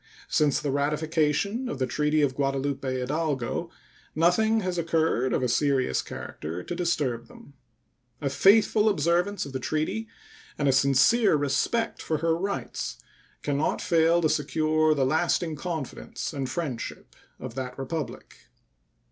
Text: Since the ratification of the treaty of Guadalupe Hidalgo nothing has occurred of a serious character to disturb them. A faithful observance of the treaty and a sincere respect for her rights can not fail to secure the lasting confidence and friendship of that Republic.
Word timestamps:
Since 0.29 0.59
the 0.59 0.71
ratification 0.71 1.69
of 1.69 1.77
the 1.77 1.85
treaty 1.85 2.23
of 2.23 2.33
Guadalupe 2.33 2.91
Hidalgo 2.99 3.69
nothing 4.15 4.61
has 4.61 4.79
occurred 4.79 5.31
of 5.31 5.43
a 5.43 5.47
serious 5.47 6.01
character 6.01 6.63
to 6.63 6.75
disturb 6.75 7.27
them. 7.27 7.53
A 8.19 8.27
faithful 8.27 8.89
observance 8.89 9.45
of 9.45 9.53
the 9.53 9.59
treaty 9.59 10.07
and 10.57 10.67
a 10.67 10.71
sincere 10.71 11.35
respect 11.35 12.01
for 12.01 12.17
her 12.17 12.35
rights 12.35 12.97
can 13.43 13.59
not 13.59 13.79
fail 13.79 14.21
to 14.23 14.29
secure 14.29 14.95
the 14.95 15.05
lasting 15.05 15.55
confidence 15.55 16.33
and 16.33 16.49
friendship 16.49 17.15
of 17.39 17.53
that 17.53 17.77
Republic. 17.77 18.47